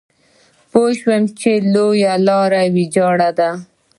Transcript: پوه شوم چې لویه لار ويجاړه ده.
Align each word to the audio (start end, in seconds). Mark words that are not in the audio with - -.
پوه 0.71 0.91
شوم 0.99 1.23
چې 1.39 1.51
لویه 1.73 2.13
لار 2.27 2.51
ويجاړه 2.75 3.29
ده. 3.39 3.49